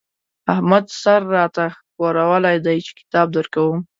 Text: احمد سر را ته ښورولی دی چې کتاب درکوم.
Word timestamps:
احمد 0.53 0.85
سر 1.01 1.21
را 1.33 1.45
ته 1.55 1.65
ښورولی 1.77 2.57
دی 2.65 2.77
چې 2.85 2.91
کتاب 2.99 3.27
درکوم. 3.35 3.79